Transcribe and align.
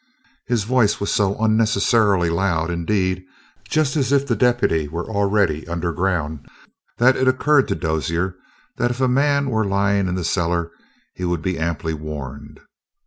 His 0.47 0.63
voice 0.63 0.99
was 0.99 1.13
so 1.13 1.37
unnecessarily 1.37 2.31
loud, 2.31 2.71
indeed, 2.71 3.23
just 3.69 3.95
as 3.95 4.11
if 4.11 4.25
the 4.25 4.35
deputy 4.35 4.87
were 4.87 5.05
already 5.05 5.67
under 5.67 5.93
ground, 5.93 6.47
that 6.97 7.15
it 7.15 7.27
occurred 7.27 7.67
to 7.67 7.75
Dozier 7.75 8.35
that 8.77 8.89
if 8.89 8.99
a 8.99 9.07
man 9.07 9.51
were 9.51 9.63
lying 9.63 10.07
in 10.07 10.15
that 10.15 10.23
cellar 10.23 10.71
he 11.13 11.23
would 11.23 11.43
be 11.43 11.59
amply 11.59 11.93
warned. 11.93 12.61